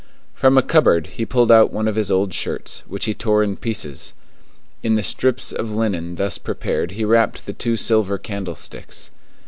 From 0.33 0.57
a 0.57 0.63
cupboard 0.63 1.05
he 1.05 1.27
pulled 1.27 1.51
out 1.51 1.71
one 1.71 1.87
of 1.87 1.93
his 1.93 2.09
old 2.09 2.33
shirts, 2.33 2.81
which 2.87 3.05
he 3.05 3.13
tore 3.13 3.43
in 3.43 3.55
pieces. 3.55 4.13
In 4.81 4.95
the 4.95 5.03
strips 5.03 5.53
of 5.53 5.69
linen 5.73 6.15
thus 6.15 6.39
prepared 6.39 6.93
he 6.93 7.05
wrapped 7.05 7.45
the 7.45 7.53
two 7.53 7.77
silver 7.77 8.17
candlesticks. 8.17 9.11